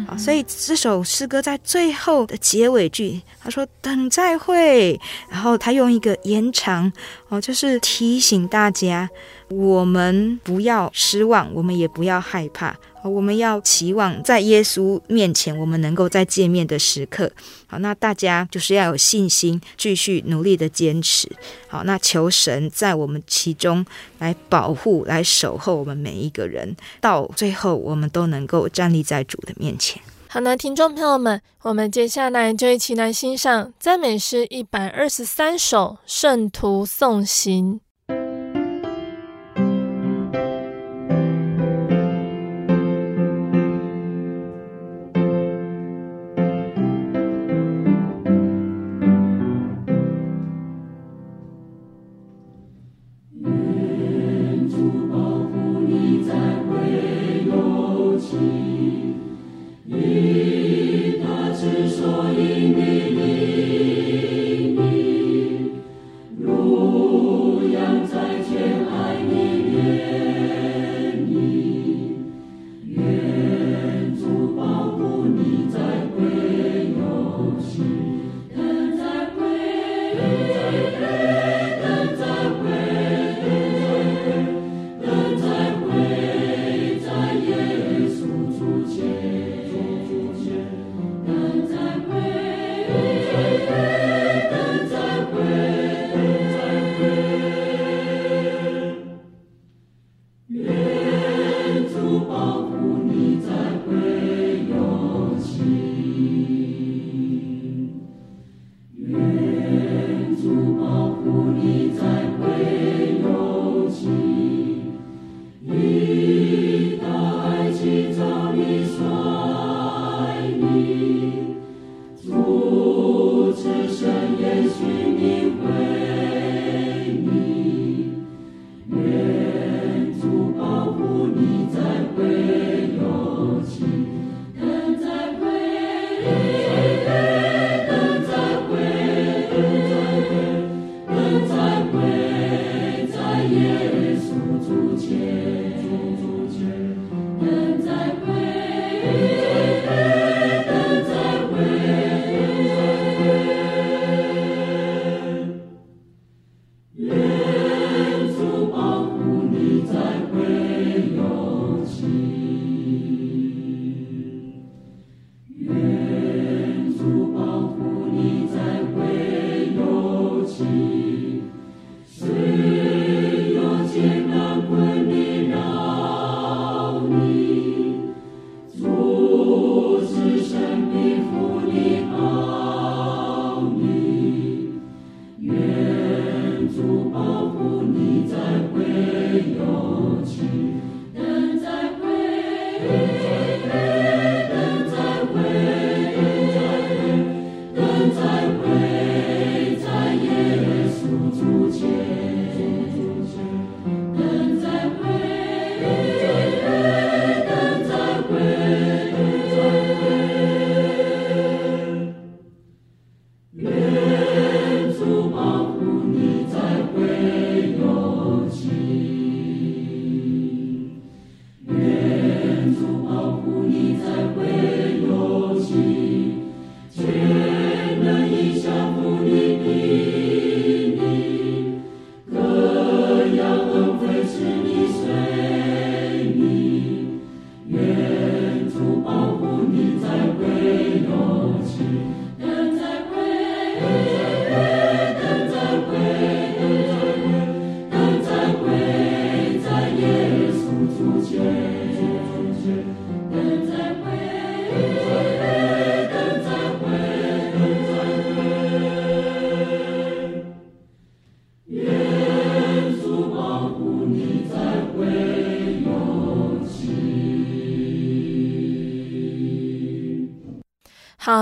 [0.06, 5.00] 啊、所以这首诗歌在最后的结尾句，他说“等再会”，
[5.30, 6.92] 然后他用一个延长
[7.28, 9.08] 哦，就是提醒大家，
[9.50, 12.76] 我们不要失望，我们也不要害怕。
[13.04, 17.30] 我们要期望在耶稣面前，我们能够在见面的时刻。
[17.66, 21.30] 好，那大家就是要有信心，继续努力的坚持。
[21.68, 23.86] 好，那求神在我们其中
[24.18, 30.02] 来保护、来守候我们每一个人，到最后我们都能够站立在主的面前。
[30.28, 37.74] 好，那听众朋友们，我们接下来就一起来欣赏赞美诗一百二十三首《圣徒送行》。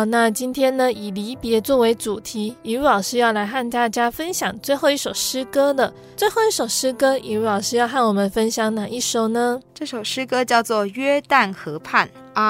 [0.09, 5.93] 那今天呢，以离别作为主题，以如老师要来和大家分享最后一首诗歌了。
[6.17, 9.61] 最后一首诗歌，以如老师要和我们分享哪一首呢？
[9.75, 12.09] 这首诗歌叫做《约旦河畔》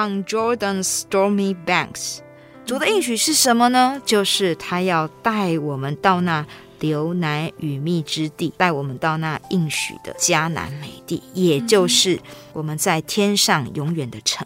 [0.09, 2.19] （On Jordan's Stormy Banks）。
[2.65, 4.01] 主的应许是什么呢？
[4.05, 6.45] 就是他要带我们到那
[6.79, 12.19] 流奶与蜜之地，带我们到那应许的迦南美地，也就是
[12.53, 14.45] 我们在天上永远的城。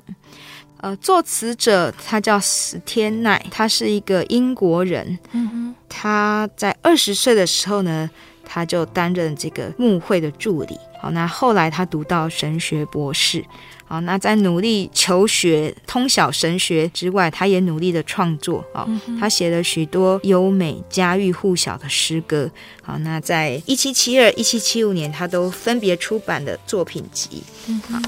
[0.81, 5.17] 呃，作词者他叫史天奈，他是一个英国人。
[5.31, 8.09] 嗯哼，他在二十岁的时候呢，
[8.43, 10.75] 他就担任这个牧会的助理。
[10.99, 13.45] 好，那后来他读到神学博士。
[13.85, 18.65] 好，那在努力求学、通晓神学之外，他也努力的创作。
[18.73, 18.87] 啊，
[19.19, 22.49] 他写了许多优美、家喻户晓的诗歌。
[22.81, 27.43] 好，那在一七七二、一七七五年，他都分别出版的作品集。
[27.67, 27.99] 嗯好。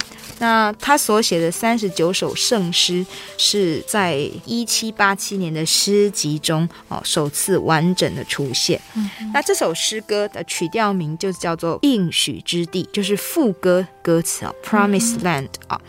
[0.43, 3.05] 那他所写的三十九首圣诗，
[3.37, 8.77] 是在一七八七年的诗集中哦，首次完整的出现。
[8.97, 15.79] 嗯、那这首诗歌的曲调名就叫做《应许之地》，就是副歌歌词啊，《Promised Land》啊。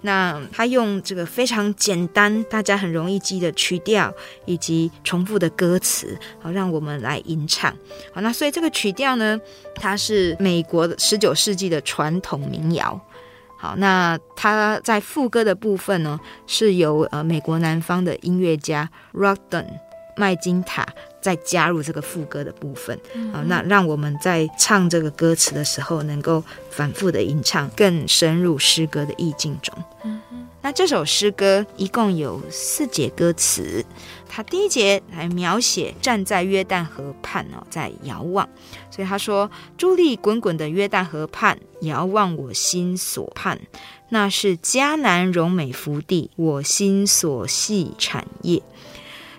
[0.00, 4.12] 那他用这个非常简单、大家很容易记的曲调
[4.44, 7.70] 以及重复的歌词，好让我们来吟唱。
[8.12, 9.40] 好，那所以这个曲调呢，
[9.76, 13.00] 它是美国的十九世纪的传统民谣。
[13.60, 19.66] 好，那他在副歌的部分呢，是由呃美国南方的音乐家 Rodden
[20.16, 20.86] 麦金塔
[21.20, 22.98] 再加入这个副歌的部分。
[23.32, 29.74] 好，那让我们在唱这个歌词的时候，能够反复的吟唱，更深入诗歌的意境中。
[30.62, 33.84] 那这首诗歌一共有四节歌词，
[34.32, 38.48] 它第一节来描写站在约旦河畔哦，在遥望，
[38.88, 43.58] 所以他说：“伫立滚滚的约旦河畔，遥望我心所盼，
[44.10, 48.62] 那是迦南荣美福地，我心所系产业。”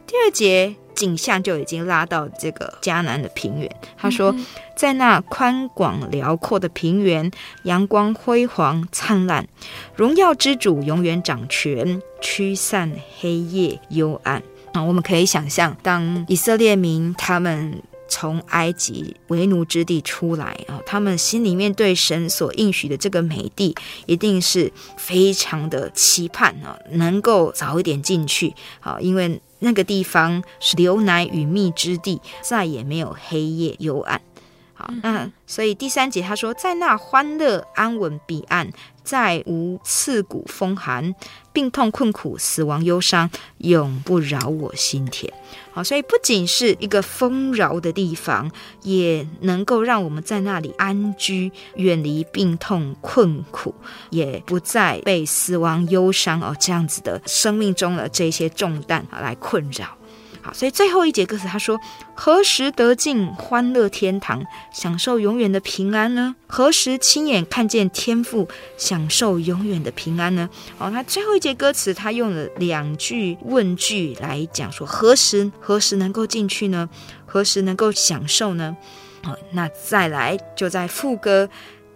[0.06, 0.76] 第二节。
[0.94, 3.76] 景象就已经拉到这个迦南的平原。
[3.98, 4.36] 他说，
[4.76, 7.32] 在那宽广辽阔的平原，
[7.64, 9.48] 阳光辉煌灿烂，
[9.96, 14.44] 荣耀之主永远掌权，驱散黑夜幽暗。
[14.74, 29.42] 啊，我们可以想象，当以色列民他们从埃及为奴之地出来啊，他们心里面对神所应许的这个美地，一定是非常的期盼啊，能够早一点进去啊，因为。
[29.64, 34.20] 那个地方是流奶与蜜之地，再也没有黑夜幽暗。
[34.74, 38.72] 好，那所以第三节他说，在那欢乐安稳彼岸，
[39.04, 41.14] 再无刺骨风寒、
[41.54, 45.32] 病痛困苦、死亡忧伤，永不扰我心田。
[45.74, 48.52] 好，所以不仅是一个丰饶的地方，
[48.84, 53.74] 也能够让我们在那里安居，远离病痛困苦，
[54.10, 59.98] 也不再被死亡忧伤哦这样子的生命中的这些重担来困扰。
[60.44, 61.80] 好，所以最后一节歌词他说
[62.16, 66.36] ：“何时得进欢乐天堂，享受永远的平安呢？
[66.48, 76.90] 何时亲眼看见天父，享受永远的平安呢？”哦，那最后一节歌词他用了两句问句来讲说：“何时何时能够进去呢？
[77.28, 78.76] 何时能够享受呢？”
[79.24, 81.48] 好，那再来就在副歌，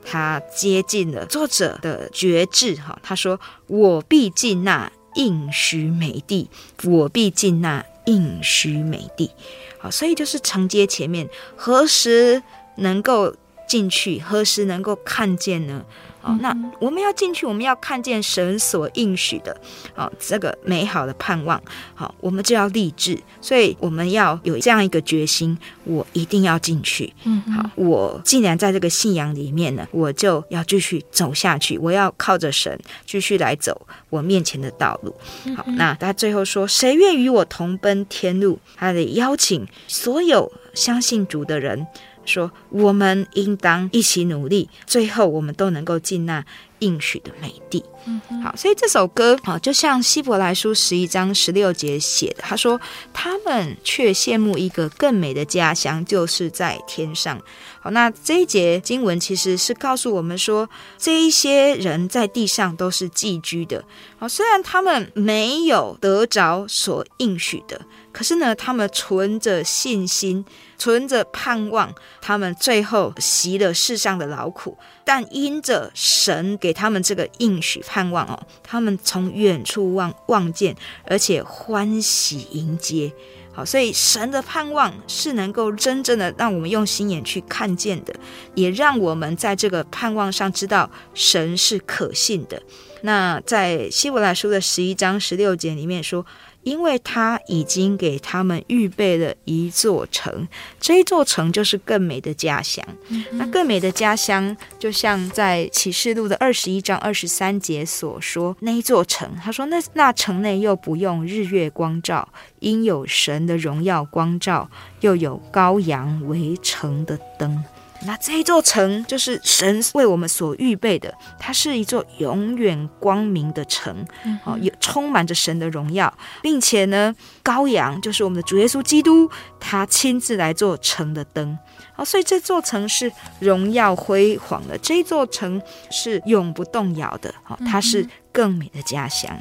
[0.04, 2.76] 他接近了作者的决志。
[2.76, 6.48] 哈，他说：“我必进那应许美地，
[6.84, 9.32] 我必进那。”应许美地，
[9.78, 12.42] 好，所以就是承接前面，何时
[12.78, 13.36] 能够
[13.68, 14.20] 进去？
[14.20, 15.86] 何时能够看见呢？
[16.26, 19.56] 好，那我们要进去，我们要看见神所应许的，
[19.94, 21.62] 好，这个美好的盼望，
[21.94, 27.14] 好，我们就要立志，所以我们要有这样一个决心，我一定要进去。
[27.26, 35.16] 嗯，好，我既然在这个信仰里面呢，我就要继续走下去，我要靠着神继续来走我面前的道路。
[35.56, 38.58] 好，那他最后说，谁愿与我同奔天路？
[38.76, 41.86] 他得邀请所有相信主的人。
[42.26, 46.44] 说我们应当一起努力，最后我们都能够进那
[46.80, 47.84] 应许的美地。
[48.06, 52.80] 嗯，好，所以这首歌啊，就像希伯来书十一章十六节写的，他说
[53.14, 57.42] 他们却羡慕一个更美的家乡，就是在天上。
[57.80, 63.84] 好，那这一节经文其实是告诉我们说，这一些人在地上都是寄居的。
[64.18, 67.82] 好，虽然他们没有得着所应许的。
[68.16, 70.46] 可是呢，他们存着信心，
[70.78, 83.12] 存着盼望，他们最后习了世上的劳苦，但因着神给他们这个应许盼望哦，他们从远处望望见，而且欢喜迎接。
[83.52, 88.16] 好，所以神的盼望是能够真正的让我们用心眼去看见的，
[88.54, 92.64] 也让我们在这个盼望上知道神是可信的。
[93.02, 96.26] 那在希伯来书的十一章十六节里面说。
[96.66, 100.48] 因为他已经给他们预备了一座城，
[100.80, 102.84] 这一座城就是更美的家乡。
[103.10, 112.28] 嗯、那更美的家乡，就像在启示录的二十一章二十三节所说，那一座城，他说那那城内又不用日月光照，
[112.60, 114.68] 因有神的荣耀光照，
[115.02, 117.64] 又有羔羊为城的灯。
[118.06, 124.06] 那这一座城就是神为我们所预备的，它是一座永远光明的城，
[124.44, 129.30] 哦，也充满着神的荣耀，并且呢，羔羊就是我们的主耶稣基督，
[129.60, 131.58] 他亲自来做城的灯，
[131.96, 139.36] 哦，所以这座城是荣耀辉煌的，这一座城是永不动摇的，哦，它是更美的家乡，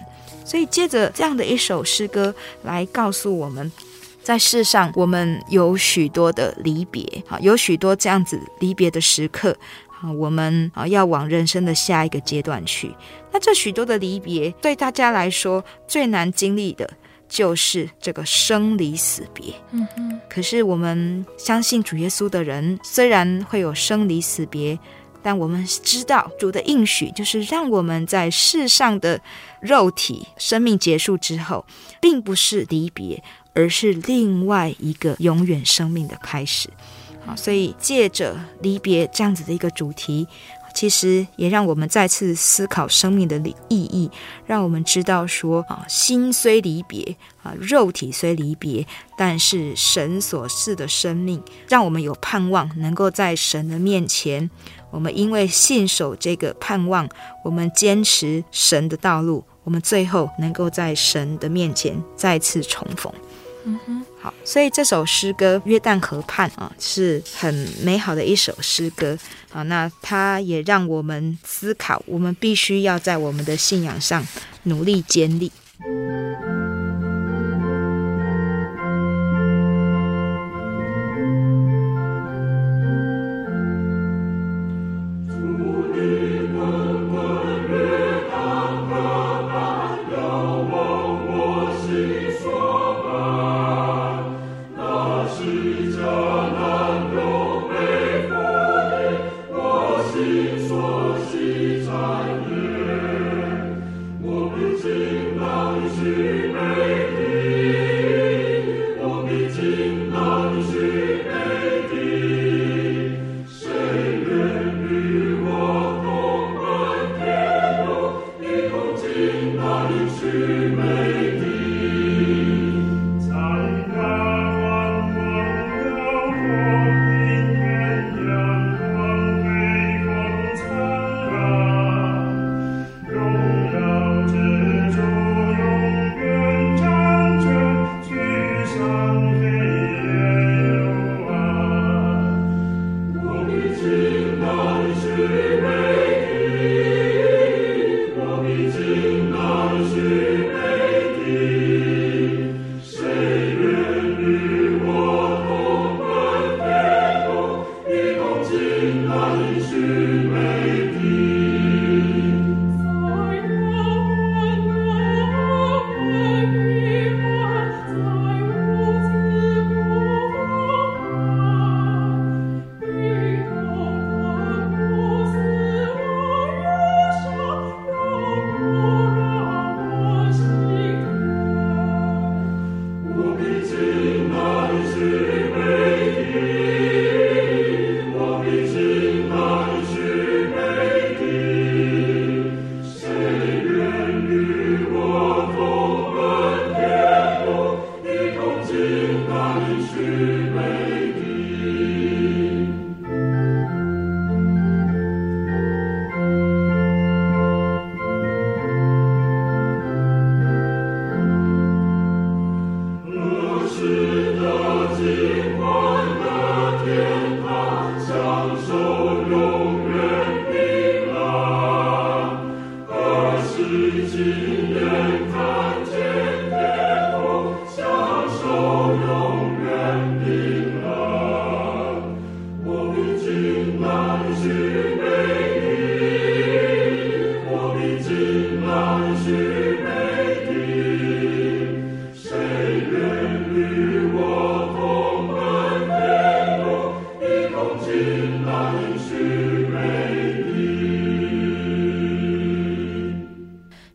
[0.45, 3.71] 所以借着这样的一首诗歌来告诉我们。
[4.25, 9.55] 在世上，我们有许多的离别，啊，有许多这样子离别的时刻，
[10.01, 12.91] 啊，我们啊要往人生的下一个阶段去。
[13.31, 16.89] 那这许多的离别，对大家来说最难经历的，
[17.29, 19.53] 就是这个生离死别。
[19.73, 20.19] 嗯嗯。
[20.31, 24.79] 可是我们相信主耶稣的人，虽然会有生离死别，
[25.23, 29.21] 但我们知道主的应许，就是让我们在世上的
[29.61, 31.67] 肉体生命结束之后，
[32.01, 33.23] 并不是离别。
[33.55, 36.69] 而是另外一个永远生命的开始，
[37.25, 40.27] 好，所以借着离别这样子的一个主题，
[40.75, 43.39] 其实也让我们再次思考生命的
[43.69, 44.11] 意义，
[44.45, 48.85] 让我们知道说啊，心虽离别啊，肉体虽离别，
[49.17, 54.51] 但是神所赐的生命，让我们有盼望，能够在神的面前，
[54.91, 57.09] 我们因为信守这个盼望，
[57.45, 63.13] 我们坚持神的道路，我们最后能够在神的面前再次重逢。
[63.67, 67.53] 嗯哼，好，所以这首诗歌《约旦河畔》啊，是很
[67.83, 69.17] 美好的一首诗歌
[69.51, 69.63] 啊。
[69.63, 74.27] 那它也让我们思考，我们必须要在我们的信仰上
[74.65, 75.51] 努力坚立。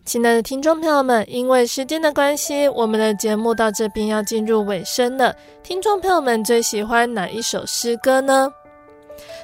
[0.09, 5.35] 亲爱的听众朋友们，因为时间的关系，我们的节目到这边要进入尾声了。
[5.61, 8.51] 听众朋友们最喜欢哪一首诗歌呢？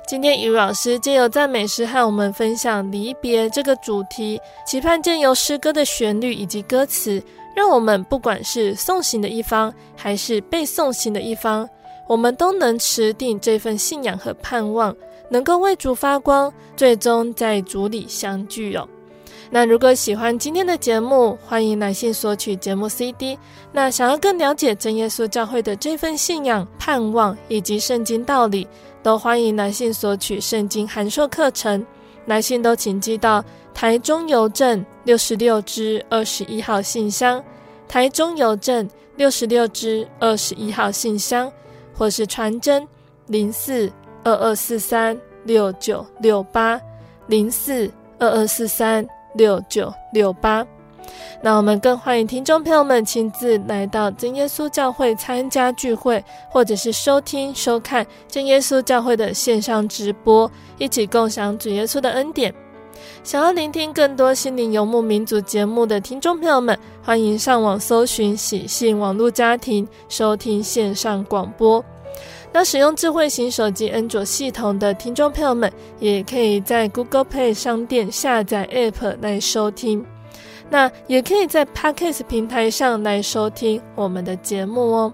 [0.07, 7.21] 今天雨老师借由赞美诗和我们分享离别这个主题，期盼借由诗歌的旋律以及歌词，
[7.55, 11.69] 让我们不管是送行的一方，还是被送行的一方，
[12.07, 14.95] 我们都能持定这份信仰和盼望，
[15.29, 18.89] 能够为主发光，最终在主里相聚哦。
[19.55, 23.39] 那如果喜欢今天的节目，欢迎来信索取节目 CD。
[23.71, 28.67] 那想要更了解真耶稣教会的这份信仰、盼望以及圣经道理，
[29.01, 31.85] 都欢迎来信索取圣经函授课程，
[32.25, 33.41] 来信都请寄到
[33.73, 37.41] 台中邮政六十六支二十一号信箱，
[37.87, 38.85] 台中邮政
[39.15, 41.49] 六十六支二十一号信箱，
[41.97, 42.85] 或是传真
[43.27, 43.89] 零四
[44.25, 46.77] 二二四三六九六八。
[47.27, 47.89] 零四
[48.19, 50.65] 二二四三六九六八。
[51.41, 62.53] 那我们更欢迎听众朋友们亲自来到真耶稣教会参加聚会，或者是收听收看真耶稣教会的线上直播，一起共享主耶稣的恩典。
[63.23, 71.83] 想要聆听更多心灵游牧民族节目的听众朋友们，欢迎上网搜寻喜信网络家庭，收听线上广播。
[72.57, 80.05] 那使用智慧型手机安卓系统的听众朋友们，也可以在 Google Play 商店下载 App 来收听。
[80.69, 85.13] 那也可以在 Podcast 平台上来收听我们的节目哦。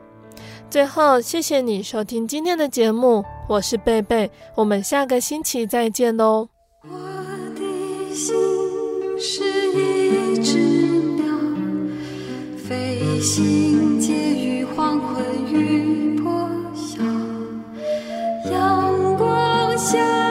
[0.69, 6.47] 最后，谢谢你收听今天的节目，我是贝贝，我们下个星期再见喽。
[6.83, 6.95] 我
[7.55, 8.35] 的心
[9.19, 10.59] 是一只
[11.15, 11.25] 鸟，
[12.55, 14.13] 飞行介
[19.91, 20.30] 光